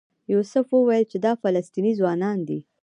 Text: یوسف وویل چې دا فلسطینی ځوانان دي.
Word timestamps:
یوسف 0.33 0.65
وویل 0.71 1.05
چې 1.11 1.17
دا 1.25 1.31
فلسطینی 1.41 1.91
ځوانان 1.99 2.37
دي. 2.47 2.59